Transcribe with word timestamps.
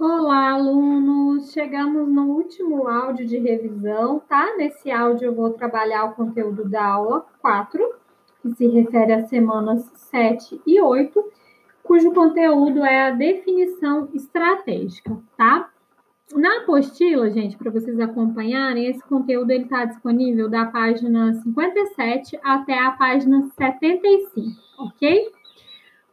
Olá, 0.00 0.52
alunos! 0.52 1.50
Chegamos 1.50 2.08
no 2.08 2.28
último 2.28 2.86
áudio 2.86 3.26
de 3.26 3.36
revisão, 3.36 4.20
tá? 4.28 4.54
Nesse 4.56 4.92
áudio 4.92 5.26
eu 5.26 5.34
vou 5.34 5.50
trabalhar 5.50 6.04
o 6.04 6.14
conteúdo 6.14 6.68
da 6.68 6.86
aula 6.86 7.26
4, 7.40 7.94
que 8.40 8.52
se 8.52 8.68
refere 8.68 9.12
às 9.12 9.28
semanas 9.28 9.90
7 9.96 10.62
e 10.64 10.80
8, 10.80 11.20
cujo 11.82 12.14
conteúdo 12.14 12.84
é 12.84 13.08
a 13.08 13.10
definição 13.10 14.08
estratégica, 14.14 15.18
tá? 15.36 15.68
Na 16.32 16.58
apostila, 16.58 17.28
gente, 17.28 17.58
para 17.58 17.72
vocês 17.72 17.98
acompanharem, 17.98 18.86
esse 18.86 19.02
conteúdo 19.02 19.50
ele 19.50 19.64
está 19.64 19.84
disponível 19.84 20.48
da 20.48 20.64
página 20.66 21.34
57 21.34 22.38
até 22.44 22.78
a 22.78 22.92
página 22.92 23.50
75, 23.58 24.60
ok? 24.78 25.32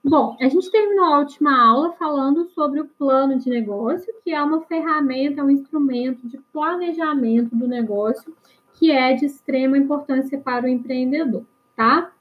Bom, 0.08 0.38
a 0.40 0.48
gente 0.48 0.70
terminou 0.70 1.06
a 1.06 1.20
última 1.20 1.60
aula 1.60 1.94
falando 1.94 2.46
sobre 2.50 2.80
o 2.80 2.86
plano 2.86 3.40
de 3.40 3.50
negócio, 3.50 4.14
que 4.24 4.32
é 4.32 4.40
uma 4.40 4.62
ferramenta, 4.62 5.44
um 5.44 5.50
instrumento 5.50 6.28
de 6.28 6.38
planejamento 6.54 7.56
do 7.56 7.68
negócio 7.68 8.32
que 8.76 8.92
é 8.92 9.14
de 9.14 9.26
extrema 9.26 9.80
importância 9.80 10.38
para 10.38 10.66
o 10.66 10.68
empreendedor, 10.68 11.44
tá? 11.76 12.12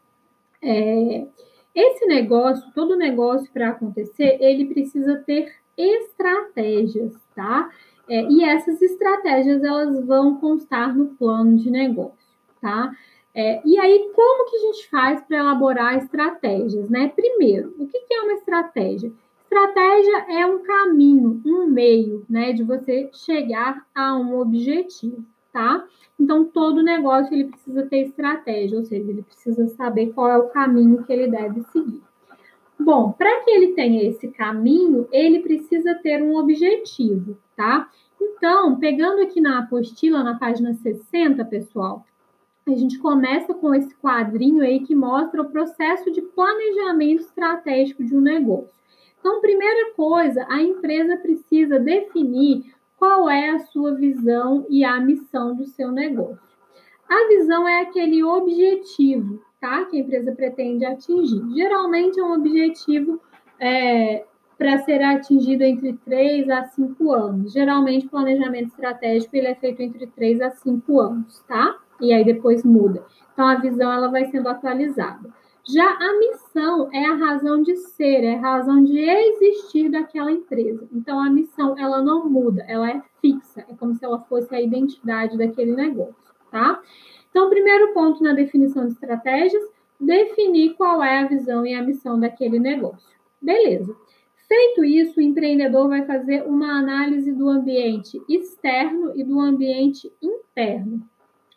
É, 0.62 1.26
esse 1.74 2.06
negócio, 2.06 2.72
todo 2.74 2.96
negócio 2.96 3.52
para 3.52 3.68
acontecer, 3.68 4.38
ele 4.40 4.64
precisa 4.64 5.16
ter 5.16 5.52
estratégias, 5.76 7.12
tá? 7.36 7.70
É, 8.08 8.22
e 8.30 8.44
essas 8.44 8.80
estratégias 8.80 9.62
elas 9.62 10.02
vão 10.06 10.36
constar 10.36 10.96
no 10.96 11.08
plano 11.08 11.58
de 11.58 11.70
negócio, 11.70 12.34
tá? 12.62 12.94
É, 13.34 13.60
e 13.64 13.78
aí, 13.78 14.10
como 14.14 14.48
que 14.48 14.56
a 14.56 14.60
gente 14.60 14.88
faz 14.88 15.20
para 15.22 15.38
elaborar 15.38 15.98
estratégias, 15.98 16.88
né? 16.88 17.08
Primeiro, 17.08 17.74
o 17.78 17.86
que, 17.86 18.00
que 18.00 18.14
é 18.14 18.22
uma 18.22 18.34
estratégia? 18.34 19.12
Estratégia 19.42 20.26
é 20.30 20.46
um 20.46 20.62
caminho, 20.62 21.42
um 21.44 21.66
meio, 21.66 22.24
né, 22.28 22.52
de 22.52 22.62
você 22.62 23.10
chegar 23.12 23.84
a 23.94 24.16
um 24.16 24.38
objetivo, 24.38 25.24
tá? 25.52 25.84
Então, 26.18 26.44
todo 26.44 26.82
negócio 26.82 27.32
ele 27.34 27.44
precisa 27.44 27.86
ter 27.86 28.02
estratégia, 28.02 28.78
ou 28.78 28.84
seja, 28.84 29.10
ele 29.10 29.22
precisa 29.22 29.68
saber 29.68 30.12
qual 30.12 30.28
é 30.28 30.38
o 30.38 30.48
caminho 30.48 31.04
que 31.04 31.12
ele 31.12 31.28
deve 31.28 31.62
seguir. 31.64 32.02
Bom, 32.78 33.12
para 33.12 33.44
que 33.44 33.50
ele 33.50 33.68
tenha 33.74 34.02
esse 34.02 34.28
caminho, 34.28 35.08
ele 35.12 35.40
precisa 35.40 35.94
ter 35.94 36.22
um 36.22 36.36
objetivo, 36.36 37.36
tá? 37.56 37.88
Então, 38.20 38.76
pegando 38.78 39.22
aqui 39.22 39.40
na 39.40 39.60
apostila, 39.60 40.22
na 40.24 40.36
página 40.36 40.74
60, 40.74 41.44
pessoal, 41.44 42.04
a 42.72 42.76
gente 42.76 42.98
começa 42.98 43.52
com 43.52 43.74
esse 43.74 43.94
quadrinho 43.96 44.62
aí 44.62 44.80
que 44.80 44.94
mostra 44.94 45.42
o 45.42 45.50
processo 45.50 46.10
de 46.10 46.22
planejamento 46.22 47.22
estratégico 47.22 48.02
de 48.02 48.16
um 48.16 48.20
negócio. 48.20 48.70
Então, 49.20 49.40
primeira 49.40 49.92
coisa, 49.94 50.46
a 50.48 50.62
empresa 50.62 51.16
precisa 51.16 51.78
definir 51.78 52.74
qual 52.96 53.28
é 53.28 53.50
a 53.50 53.58
sua 53.58 53.94
visão 53.94 54.66
e 54.68 54.84
a 54.84 54.98
missão 55.00 55.54
do 55.54 55.66
seu 55.66 55.90
negócio. 55.90 56.54
A 57.08 57.28
visão 57.28 57.68
é 57.68 57.82
aquele 57.82 58.22
objetivo, 58.24 59.42
tá? 59.60 59.84
Que 59.84 59.98
a 59.98 60.00
empresa 60.00 60.32
pretende 60.32 60.86
atingir. 60.86 61.42
Geralmente 61.54 62.18
é 62.18 62.22
um 62.22 62.32
objetivo 62.32 63.20
é, 63.60 64.24
para 64.56 64.78
ser 64.78 65.02
atingido 65.02 65.62
entre 65.62 65.92
3 66.04 66.48
a 66.48 66.64
5 66.64 67.12
anos. 67.12 67.52
Geralmente, 67.52 68.08
planejamento 68.08 68.68
estratégico 68.68 69.36
ele 69.36 69.48
é 69.48 69.54
feito 69.54 69.80
entre 69.80 70.06
3 70.06 70.40
a 70.40 70.50
5 70.50 71.00
anos, 71.00 71.42
tá? 71.46 71.78
E 72.00 72.12
aí 72.12 72.24
depois 72.24 72.64
muda. 72.64 73.04
Então 73.32 73.46
a 73.46 73.56
visão 73.56 73.92
ela 73.92 74.08
vai 74.08 74.24
sendo 74.26 74.48
atualizada. 74.48 75.32
Já 75.66 75.88
a 75.88 76.18
missão 76.18 76.90
é 76.92 77.06
a 77.06 77.14
razão 77.14 77.62
de 77.62 77.74
ser, 77.76 78.22
é 78.22 78.34
a 78.34 78.40
razão 78.40 78.84
de 78.84 78.98
existir 78.98 79.88
daquela 79.90 80.30
empresa. 80.30 80.86
Então 80.92 81.18
a 81.18 81.30
missão 81.30 81.74
ela 81.78 82.02
não 82.02 82.28
muda, 82.28 82.62
ela 82.68 82.90
é 82.90 83.02
fixa, 83.20 83.64
é 83.68 83.74
como 83.74 83.94
se 83.94 84.04
ela 84.04 84.20
fosse 84.20 84.54
a 84.54 84.60
identidade 84.60 85.38
daquele 85.38 85.72
negócio, 85.72 86.34
tá? 86.50 86.82
Então, 87.30 87.50
primeiro 87.50 87.92
ponto 87.92 88.22
na 88.22 88.32
definição 88.32 88.86
de 88.86 88.92
estratégias, 88.92 89.62
definir 89.98 90.74
qual 90.74 91.02
é 91.02 91.20
a 91.20 91.26
visão 91.26 91.66
e 91.66 91.74
a 91.74 91.82
missão 91.82 92.20
daquele 92.20 92.60
negócio. 92.60 93.16
Beleza. 93.42 93.96
Feito 94.46 94.84
isso, 94.84 95.18
o 95.18 95.22
empreendedor 95.22 95.88
vai 95.88 96.04
fazer 96.04 96.42
uma 96.42 96.78
análise 96.78 97.32
do 97.32 97.48
ambiente 97.48 98.22
externo 98.28 99.12
e 99.16 99.24
do 99.24 99.40
ambiente 99.40 100.12
interno 100.22 101.02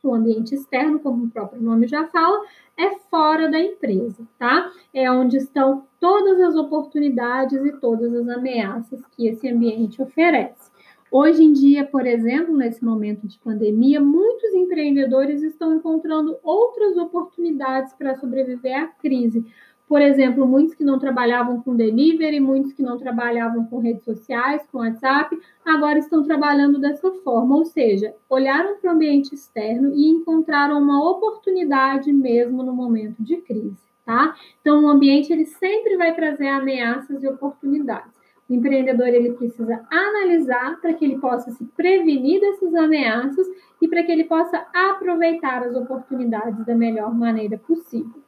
o 0.10 0.16
ambiente 0.16 0.56
externo, 0.56 1.00
como 1.00 1.26
o 1.26 1.30
próprio 1.30 1.62
nome 1.62 1.88
já 1.88 2.06
fala, 2.08 2.46
é 2.78 2.98
fora 3.10 3.50
da 3.50 3.60
empresa, 3.60 4.28
tá? 4.38 4.72
É 4.94 5.10
onde 5.12 5.38
estão 5.38 5.86
todas 6.00 6.40
as 6.42 6.56
oportunidades 6.56 7.64
e 7.66 7.72
todas 7.80 8.14
as 8.14 8.28
ameaças 8.28 9.06
que 9.16 9.28
esse 9.28 9.48
ambiente 9.48 10.02
oferece. 10.02 10.72
Hoje 11.10 11.42
em 11.42 11.54
dia, 11.54 11.86
por 11.86 12.06
exemplo, 12.06 12.56
nesse 12.56 12.84
momento 12.84 13.26
de 13.26 13.40
pandemia, 13.40 14.02
muitos 14.02 14.54
empreendedores 14.54 15.42
estão 15.42 15.74
encontrando 15.74 16.38
outras 16.44 16.98
oportunidades 16.98 17.94
para 17.94 18.16
sobreviver 18.16 18.78
à 18.78 18.88
crise, 18.88 19.46
por 19.88 20.02
exemplo, 20.02 20.46
muitos 20.46 20.76
que 20.76 20.84
não 20.84 21.00
trabalhavam 21.00 21.62
com 21.62 21.74
delivery, 21.74 22.42
muitos 22.42 22.74
que 22.74 22.84
não 22.84 22.98
trabalhavam 22.98 23.66
com 23.66 23.80
redes 23.80 24.04
sociais, 24.04 24.68
com 24.70 24.80
WhatsApp, 24.80 25.40
agora 25.64 25.98
estão 25.98 26.24
trabalhando 26.24 26.78
dessa 26.78 27.10
forma, 27.24 27.56
ou 27.56 27.64
seja, 27.64 28.14
olharam 28.30 28.78
para 28.78 28.92
o 28.92 28.94
ambiente 28.94 29.34
externo 29.34 29.94
e 29.96 30.10
encontraram 30.10 30.78
uma 30.78 31.10
oportunidade 31.10 32.12
mesmo 32.12 32.64
no 32.64 32.74
momento 32.74 33.24
de 33.24 33.38
crise, 33.38 33.78
tá? 34.06 34.36
Então, 34.60 34.84
o 34.84 34.90
ambiente 34.90 35.32
ele 35.32 35.46
sempre 35.46 35.96
vai 35.96 36.14
trazer 36.14 36.50
ameaças 36.50 37.24
e 37.24 37.28
oportunidades. 37.28 38.12
O 38.50 38.54
empreendedor 38.54 39.08
ele 39.08 39.34
precisa 39.34 39.86
analisar 39.90 40.82
para 40.82 40.94
que 40.94 41.06
ele 41.06 41.18
possa 41.18 41.52
se 41.52 41.64
prevenir 41.64 42.42
dessas 42.42 42.76
ameaças 42.76 43.48
e 43.82 43.88
para 43.88 44.04
que 44.04 44.12
ele 44.12 44.26
possa 44.26 44.66
aproveitar 44.74 45.64
as 45.64 45.76
oportunidades 45.76 46.66
da 46.66 46.76
melhor 46.76 47.14
maneira 47.14 47.58
possível. 47.58 48.27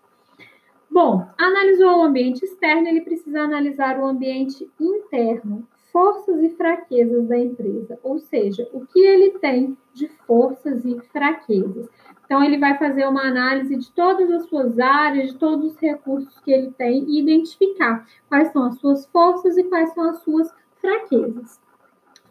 Bom, 0.91 1.27
analisou 1.37 1.99
o 1.99 2.03
ambiente 2.03 2.43
externo, 2.43 2.87
ele 2.87 3.01
precisa 3.01 3.41
analisar 3.41 3.99
o 3.99 4.05
ambiente 4.05 4.67
interno, 4.79 5.67
forças 5.91 6.41
e 6.41 6.49
fraquezas 6.49 7.27
da 7.27 7.37
empresa, 7.37 7.99
ou 8.03 8.19
seja, 8.19 8.67
o 8.73 8.85
que 8.85 8.99
ele 8.99 9.37
tem 9.39 9.77
de 9.93 10.07
forças 10.25 10.83
e 10.85 10.99
fraquezas. 11.11 11.87
Então, 12.25 12.43
ele 12.43 12.57
vai 12.57 12.77
fazer 12.77 13.07
uma 13.07 13.23
análise 13.23 13.75
de 13.75 13.91
todas 13.91 14.29
as 14.31 14.45
suas 14.47 14.79
áreas, 14.79 15.31
de 15.31 15.37
todos 15.37 15.73
os 15.73 15.79
recursos 15.79 16.39
que 16.39 16.51
ele 16.51 16.71
tem 16.71 17.03
e 17.05 17.19
identificar 17.19 18.05
quais 18.27 18.51
são 18.51 18.63
as 18.65 18.79
suas 18.79 19.05
forças 19.07 19.57
e 19.57 19.63
quais 19.63 19.93
são 19.93 20.09
as 20.09 20.19
suas 20.23 20.51
fraquezas. 20.79 21.59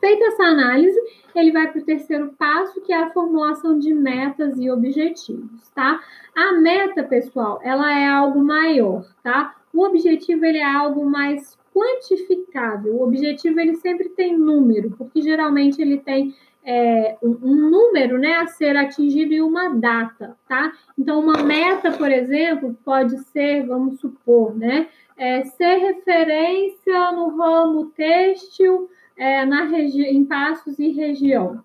Feita 0.00 0.26
essa 0.26 0.44
análise, 0.44 0.98
ele 1.34 1.52
vai 1.52 1.70
para 1.70 1.80
o 1.80 1.84
terceiro 1.84 2.34
passo, 2.38 2.80
que 2.82 2.92
é 2.92 3.02
a 3.02 3.10
formulação 3.10 3.78
de 3.78 3.92
metas 3.92 4.58
e 4.58 4.70
objetivos, 4.70 5.68
tá? 5.74 6.00
A 6.36 6.52
meta, 6.54 7.02
pessoal, 7.02 7.60
ela 7.62 7.92
é 7.98 8.06
algo 8.06 8.42
maior, 8.42 9.04
tá? 9.22 9.56
O 9.72 9.84
objetivo 9.84 10.44
ele 10.44 10.58
é 10.58 10.64
algo 10.64 11.04
mais 11.04 11.58
quantificável. 11.74 12.96
O 12.96 13.04
objetivo 13.04 13.60
ele 13.60 13.76
sempre 13.76 14.08
tem 14.10 14.36
número, 14.36 14.90
porque 14.96 15.20
geralmente 15.20 15.80
ele 15.80 15.98
tem 15.98 16.34
é, 16.64 17.16
um, 17.22 17.70
número 17.70 18.18
né, 18.18 18.34
a 18.36 18.46
ser 18.46 18.76
atingido 18.76 19.32
e 19.32 19.40
uma 19.40 19.70
data, 19.70 20.36
tá? 20.48 20.72
Então, 20.98 21.20
uma 21.20 21.42
meta, 21.42 21.92
por 21.92 22.10
exemplo, 22.10 22.76
pode 22.84 23.18
ser, 23.30 23.66
vamos 23.66 24.00
supor, 24.00 24.54
né, 24.54 24.88
é, 25.16 25.44
ser 25.44 25.76
referência 25.76 27.12
no 27.12 27.36
ramo 27.36 27.86
têxtil 27.86 28.88
é, 29.18 29.44
na 29.44 29.64
em 29.64 30.24
passos 30.24 30.78
e 30.78 30.90
região. 30.90 31.62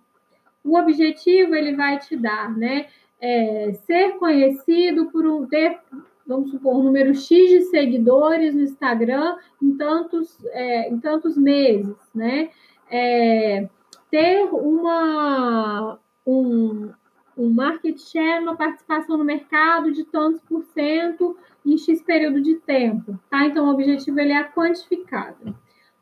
O 0.63 0.77
objetivo 0.77 1.55
ele 1.55 1.75
vai 1.75 1.99
te 1.99 2.17
dar, 2.17 2.51
né? 2.57 2.87
É, 3.21 3.71
ser 3.85 4.17
conhecido 4.17 5.05
por 5.11 5.25
um 5.25 5.45
ter, 5.45 5.79
vamos 6.25 6.51
supor, 6.51 6.75
um 6.75 6.83
número 6.83 7.13
X 7.13 7.27
de 7.29 7.61
seguidores 7.65 8.53
no 8.55 8.63
Instagram 8.63 9.37
em 9.61 9.77
tantos, 9.77 10.43
é, 10.47 10.89
em 10.89 10.99
tantos 10.99 11.37
meses, 11.37 11.95
né? 12.13 12.49
É, 12.89 13.69
ter 14.09 14.43
uma 14.51 15.99
um, 16.25 16.91
um 17.37 17.49
market 17.49 17.97
share, 17.99 18.41
uma 18.41 18.55
participação 18.55 19.17
no 19.17 19.23
mercado 19.23 19.91
de 19.91 20.03
tantos 20.05 20.41
por 20.41 20.63
cento 20.63 21.37
em 21.65 21.77
X 21.77 22.01
período 22.01 22.41
de 22.41 22.55
tempo, 22.55 23.17
tá? 23.29 23.45
Então, 23.45 23.67
o 23.67 23.71
objetivo 23.71 24.19
ele 24.19 24.33
é 24.33 24.43
quantificado. 24.43 25.55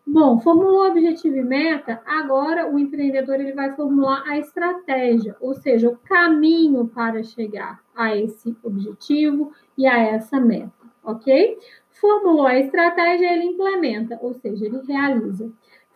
Bom, 0.05 0.39
formulou 0.39 0.87
objetivo 0.87 1.37
e 1.37 1.43
meta, 1.43 2.01
agora 2.05 2.69
o 2.69 2.79
empreendedor 2.79 3.39
ele 3.39 3.53
vai 3.53 3.75
formular 3.75 4.23
a 4.27 4.37
estratégia, 4.37 5.35
ou 5.39 5.53
seja, 5.53 5.89
o 5.89 5.97
caminho 5.97 6.87
para 6.87 7.23
chegar 7.23 7.81
a 7.95 8.15
esse 8.15 8.55
objetivo 8.63 9.53
e 9.77 9.85
a 9.85 9.97
essa 9.99 10.39
meta, 10.39 10.71
ok? 11.03 11.57
Formulou 11.91 12.47
a 12.47 12.57
estratégia, 12.57 13.31
ele 13.31 13.45
implementa, 13.45 14.17
ou 14.21 14.33
seja, 14.33 14.65
ele 14.65 14.81
realiza. 14.87 15.51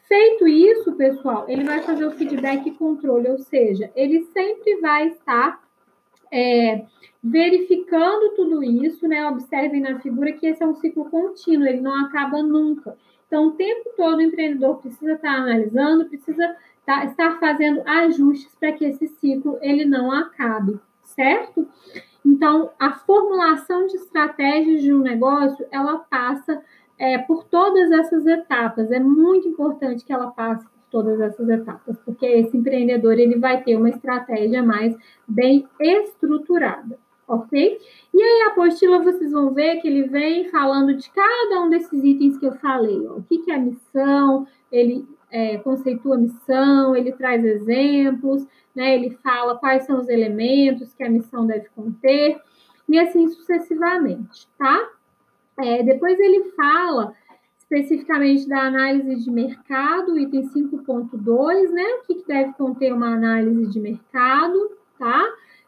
Feito 0.07 0.47
isso, 0.47 0.93
pessoal, 0.93 1.45
ele 1.47 1.63
vai 1.63 1.81
fazer 1.81 2.05
o 2.05 2.11
feedback 2.11 2.67
e 2.67 2.75
controle, 2.75 3.27
ou 3.27 3.39
seja, 3.39 3.91
ele 3.95 4.21
sempre 4.25 4.79
vai 4.79 5.07
estar 5.07 5.59
é, 6.31 6.85
verificando 7.27 8.35
tudo 8.35 8.63
isso, 8.63 9.07
né? 9.07 9.27
Observem 9.27 9.81
na 9.81 9.99
figura 9.99 10.31
que 10.33 10.45
esse 10.45 10.61
é 10.61 10.67
um 10.67 10.75
ciclo 10.75 11.09
contínuo, 11.09 11.65
ele 11.65 11.81
não 11.81 12.05
acaba 12.05 12.43
nunca. 12.43 12.95
Então, 13.25 13.47
o 13.47 13.51
tempo 13.53 13.89
todo 13.97 14.17
o 14.17 14.21
empreendedor 14.21 14.77
precisa 14.77 15.13
estar 15.13 15.31
analisando, 15.31 16.05
precisa 16.05 16.55
tá, 16.85 17.03
estar 17.05 17.39
fazendo 17.39 17.81
ajustes 17.83 18.53
para 18.59 18.73
que 18.73 18.85
esse 18.85 19.07
ciclo 19.07 19.57
ele 19.59 19.85
não 19.85 20.11
acabe, 20.11 20.79
certo? 21.01 21.67
Então, 22.23 22.69
a 22.79 22.91
formulação 22.91 23.87
de 23.87 23.95
estratégias 23.95 24.83
de 24.83 24.93
um 24.93 24.99
negócio, 24.99 25.65
ela 25.71 25.97
passa 25.97 26.61
é, 26.95 27.17
por 27.17 27.43
todas 27.45 27.91
essas 27.91 28.27
etapas. 28.27 28.91
É 28.91 28.99
muito 28.99 29.47
importante 29.47 30.05
que 30.05 30.13
ela 30.13 30.29
passe 30.29 30.63
por 30.63 30.75
todas 30.91 31.19
essas 31.19 31.49
etapas, 31.49 31.97
porque 32.05 32.25
esse 32.27 32.55
empreendedor 32.55 33.17
ele 33.17 33.39
vai 33.39 33.63
ter 33.63 33.75
uma 33.75 33.89
estratégia 33.89 34.61
mais 34.61 34.95
bem 35.27 35.67
estruturada, 35.79 36.99
ok? 37.27 37.79
E 38.13 38.21
aí 38.21 38.41
a 38.43 38.47
apostila 38.47 39.03
vocês 39.03 39.31
vão 39.31 39.53
ver 39.53 39.77
que 39.77 39.87
ele 39.87 40.03
vem 40.03 40.49
falando 40.49 40.93
de 40.93 41.09
cada 41.11 41.61
um 41.61 41.69
desses 41.69 42.03
itens 42.03 42.37
que 42.37 42.45
eu 42.45 42.53
falei. 42.53 43.05
Ó. 43.07 43.17
O 43.17 43.23
que, 43.23 43.39
que 43.39 43.51
é 43.51 43.55
a 43.55 43.59
missão? 43.59 44.47
Ele 44.71 45.07
é, 45.31 45.57
conceitua 45.57 46.15
a 46.15 46.19
missão, 46.19 46.95
ele 46.95 47.11
traz 47.11 47.43
exemplos, 47.43 48.45
né? 48.75 48.95
Ele 48.95 49.11
fala 49.23 49.57
quais 49.57 49.85
são 49.85 49.99
os 49.99 50.09
elementos 50.09 50.93
que 50.93 51.03
a 51.03 51.09
missão 51.09 51.45
deve 51.45 51.67
conter 51.75 52.39
e 52.87 52.99
assim 52.99 53.27
sucessivamente, 53.27 54.47
tá? 54.57 54.89
É, 55.59 55.83
depois 55.83 56.19
ele 56.19 56.51
fala 56.51 57.13
especificamente 57.57 58.47
da 58.47 58.61
análise 58.61 59.23
de 59.23 59.31
mercado, 59.31 60.19
item 60.19 60.43
5.2, 60.43 61.69
né? 61.71 61.83
O 61.83 62.05
que, 62.05 62.15
que 62.15 62.27
deve 62.27 62.53
conter 62.53 62.93
uma 62.93 63.13
análise 63.13 63.67
de 63.67 63.79
mercado, 63.79 64.71
tá? 64.99 65.25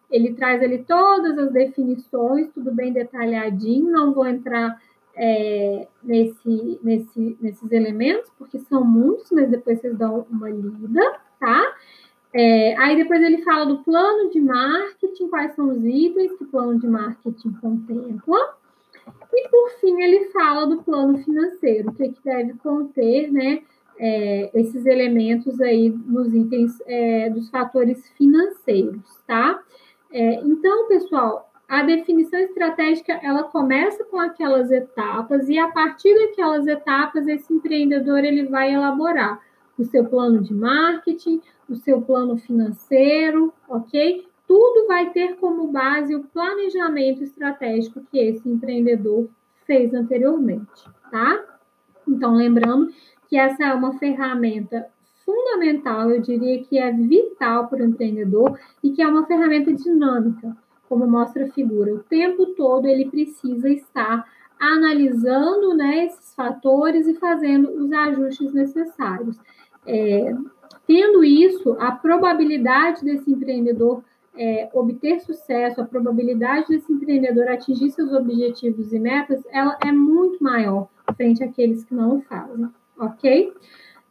Ele 0.09 0.33
traz 0.33 0.61
ali 0.61 0.83
todas 0.83 1.37
as 1.37 1.51
definições, 1.51 2.49
tudo 2.53 2.71
bem 2.71 2.93
detalhadinho, 2.93 3.91
não 3.91 4.13
vou 4.13 4.25
entrar 4.25 4.79
é, 5.15 5.87
nesse, 6.03 6.79
nesse, 6.83 7.37
nesses 7.41 7.71
elementos, 7.71 8.31
porque 8.37 8.59
são 8.59 8.85
muitos, 8.85 9.31
mas 9.31 9.49
depois 9.49 9.81
vocês 9.81 9.97
dão 9.97 10.25
uma 10.29 10.49
lida, 10.49 11.19
tá? 11.39 11.75
É, 12.33 12.77
aí 12.77 12.95
depois 12.95 13.21
ele 13.21 13.41
fala 13.41 13.65
do 13.65 13.79
plano 13.79 14.29
de 14.29 14.39
marketing, 14.39 15.27
quais 15.27 15.55
são 15.55 15.69
os 15.69 15.83
itens 15.83 16.37
que 16.37 16.43
o 16.43 16.47
plano 16.47 16.79
de 16.79 16.87
marketing 16.87 17.51
contempla. 17.53 18.55
E 19.33 19.49
por 19.49 19.69
fim 19.79 20.01
ele 20.01 20.25
fala 20.25 20.67
do 20.67 20.83
plano 20.83 21.17
financeiro, 21.19 21.89
o 21.89 21.93
que, 21.93 22.03
é 22.03 22.09
que 22.09 22.23
deve 22.23 22.53
conter, 22.55 23.31
né? 23.31 23.61
É, 23.99 24.51
esses 24.53 24.85
elementos 24.85 25.59
aí 25.59 25.89
nos 25.89 26.31
itens 26.31 26.79
é, 26.85 27.31
dos 27.31 27.49
fatores 27.49 28.07
financeiros, 28.09 29.01
tá? 29.25 29.59
É, 30.11 30.35
então, 30.35 30.87
pessoal, 30.87 31.51
a 31.67 31.83
definição 31.83 32.39
estratégica 32.39 33.19
ela 33.21 33.43
começa 33.43 34.03
com 34.05 34.19
aquelas 34.19 34.71
etapas 34.71 35.49
e 35.49 35.57
a 35.59 35.67
partir 35.67 36.13
daquelas 36.15 36.65
etapas 36.65 37.27
esse 37.27 37.53
empreendedor 37.53 38.23
ele 38.23 38.45
vai 38.45 38.73
elaborar 38.73 39.41
o 39.77 39.83
seu 39.83 40.05
plano 40.05 40.41
de 40.41 40.53
marketing, 40.53 41.41
o 41.69 41.75
seu 41.75 42.01
plano 42.01 42.37
financeiro, 42.37 43.53
ok? 43.67 44.25
Tudo 44.47 44.87
vai 44.87 45.09
ter 45.11 45.35
como 45.35 45.67
base 45.67 46.15
o 46.15 46.23
planejamento 46.23 47.21
estratégico 47.21 48.01
que 48.09 48.17
esse 48.17 48.47
empreendedor 48.47 49.29
fez 49.65 49.93
anteriormente, 49.93 50.85
tá? 51.11 51.43
Então, 52.07 52.33
lembrando 52.33 52.91
que 53.27 53.37
essa 53.37 53.65
é 53.65 53.73
uma 53.73 53.99
ferramenta 53.99 54.87
fundamental, 55.57 56.11
eu 56.11 56.21
diria 56.21 56.63
que 56.63 56.77
é 56.77 56.91
vital 56.91 57.67
para 57.67 57.79
o 57.79 57.85
empreendedor 57.85 58.57
e 58.83 58.91
que 58.91 59.01
é 59.01 59.07
uma 59.07 59.25
ferramenta 59.25 59.73
dinâmica, 59.73 60.55
como 60.87 61.07
mostra 61.07 61.45
a 61.45 61.51
figura. 61.51 61.95
O 61.95 61.99
tempo 61.99 62.45
todo 62.47 62.87
ele 62.87 63.09
precisa 63.09 63.69
estar 63.69 64.25
analisando 64.59 65.75
né, 65.75 66.05
esses 66.05 66.33
fatores 66.33 67.07
e 67.07 67.15
fazendo 67.15 67.69
os 67.71 67.91
ajustes 67.91 68.53
necessários. 68.53 69.37
É, 69.85 70.35
tendo 70.85 71.23
isso, 71.23 71.75
a 71.79 71.91
probabilidade 71.91 73.03
desse 73.03 73.31
empreendedor 73.31 74.03
é, 74.35 74.69
obter 74.73 75.19
sucesso, 75.21 75.81
a 75.81 75.85
probabilidade 75.85 76.67
desse 76.69 76.91
empreendedor 76.91 77.47
atingir 77.47 77.89
seus 77.91 78.13
objetivos 78.13 78.93
e 78.93 78.99
metas, 78.99 79.43
ela 79.51 79.77
é 79.83 79.91
muito 79.91 80.43
maior 80.43 80.87
frente 81.15 81.43
àqueles 81.43 81.83
que 81.83 81.95
não 81.95 82.17
o 82.17 82.21
fazem, 82.21 82.69
ok? 82.99 83.51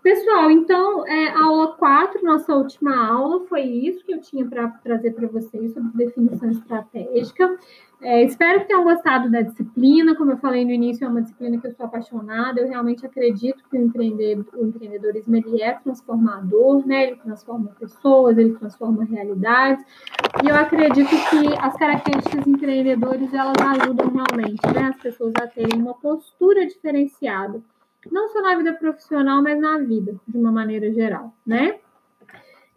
Pessoal, 0.06 0.52
então, 0.52 1.04
é, 1.04 1.30
aula 1.30 1.72
4, 1.72 2.22
nossa 2.22 2.54
última 2.54 2.96
aula, 3.08 3.44
foi 3.48 3.62
isso 3.62 4.04
que 4.04 4.14
eu 4.14 4.20
tinha 4.20 4.46
para 4.46 4.68
trazer 4.68 5.10
para 5.10 5.26
vocês 5.26 5.74
sobre 5.74 5.90
definição 6.06 6.48
estratégica. 6.48 7.58
É, 8.00 8.22
espero 8.22 8.60
que 8.60 8.68
tenham 8.68 8.84
gostado 8.84 9.28
da 9.28 9.40
disciplina. 9.40 10.14
Como 10.14 10.30
eu 10.30 10.36
falei 10.36 10.64
no 10.64 10.70
início, 10.70 11.04
é 11.04 11.08
uma 11.08 11.22
disciplina 11.22 11.60
que 11.60 11.66
eu 11.66 11.72
sou 11.72 11.86
apaixonada. 11.86 12.60
Eu 12.60 12.68
realmente 12.68 13.04
acredito 13.04 13.64
que 13.68 13.76
o, 13.76 13.82
empreendedor, 13.82 14.46
o 14.54 14.66
empreendedorismo 14.68 15.34
ele 15.34 15.60
é 15.60 15.72
transformador, 15.72 16.86
né? 16.86 17.08
Ele 17.08 17.16
transforma 17.16 17.72
pessoas, 17.76 18.38
ele 18.38 18.52
transforma 18.52 19.02
realidades. 19.02 19.84
E 20.40 20.48
eu 20.48 20.54
acredito 20.54 21.08
que 21.08 21.58
as 21.60 21.76
características 21.76 22.46
empreendedores 22.46 23.34
elas 23.34 23.56
ajudam 23.60 24.06
realmente 24.06 24.64
né, 24.72 24.90
as 24.94 25.02
pessoas 25.02 25.32
a 25.42 25.48
terem 25.48 25.82
uma 25.82 25.94
postura 25.94 26.64
diferenciada 26.64 27.60
não 28.10 28.28
só 28.28 28.40
na 28.42 28.56
vida 28.56 28.72
profissional, 28.74 29.42
mas 29.42 29.58
na 29.58 29.78
vida, 29.78 30.14
de 30.26 30.36
uma 30.36 30.52
maneira 30.52 30.92
geral, 30.92 31.32
né? 31.46 31.78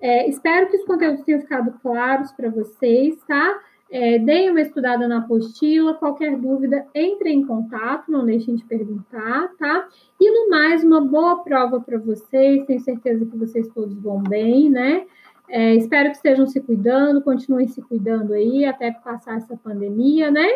É, 0.02 0.30
espero 0.30 0.70
que 0.70 0.78
os 0.78 0.86
conteúdos 0.86 1.24
tenham 1.24 1.42
ficado 1.42 1.78
claros 1.82 2.32
para 2.32 2.50
vocês, 2.50 3.18
tá? 3.28 3.60
É, 3.92 4.20
deem 4.20 4.52
uma 4.52 4.62
estudada 4.62 5.08
na 5.08 5.18
apostila, 5.18 5.96
qualquer 5.96 6.38
dúvida, 6.38 6.86
entre 6.94 7.32
em 7.32 7.46
contato, 7.46 8.12
não 8.12 8.24
deixem 8.24 8.56
de 8.56 8.64
perguntar, 8.64 9.50
tá? 9.58 9.88
E 10.20 10.32
no 10.32 10.50
mais, 10.50 10.84
uma 10.84 11.02
boa 11.02 11.44
prova 11.44 11.82
para 11.82 11.98
vocês, 11.98 12.66
tenho 12.66 12.80
certeza 12.82 13.26
que 13.26 13.36
vocês 13.36 13.68
todos 13.70 14.00
vão 14.00 14.22
bem, 14.22 14.70
né? 14.70 15.06
É, 15.50 15.74
espero 15.74 16.12
que 16.12 16.18
estejam 16.18 16.46
se 16.46 16.62
cuidando, 16.62 17.24
continuem 17.24 17.68
se 17.68 17.82
cuidando 17.82 18.34
aí 18.34 18.64
até 18.66 18.92
passar 18.92 19.38
essa 19.38 19.58
pandemia, 19.58 20.30
né? 20.30 20.48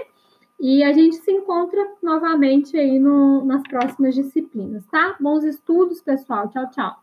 E 0.63 0.81
a 0.81 0.93
gente 0.93 1.17
se 1.17 1.29
encontra 1.29 1.85
novamente 2.01 2.77
aí 2.77 2.97
no, 2.97 3.43
nas 3.43 3.61
próximas 3.63 4.15
disciplinas, 4.15 4.85
tá? 4.85 5.13
Bons 5.19 5.43
estudos, 5.43 5.99
pessoal. 5.99 6.47
Tchau, 6.47 6.69
tchau. 6.69 7.01